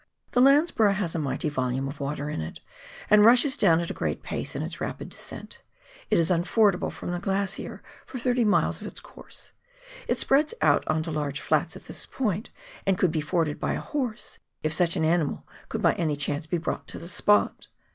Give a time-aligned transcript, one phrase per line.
[0.31, 2.59] The Landsborough has a mighty volume of water in it,
[3.07, 5.61] and rushes down at a great pace in its rapid descent;
[6.09, 9.51] it is unf ordable from the glacier for thirty miles of its course;
[10.07, 12.49] it spreads out on to large flats at that point,
[12.83, 16.47] and could be forded by a horse— if such an animal could by any chance
[16.47, 17.67] be brought to the spot.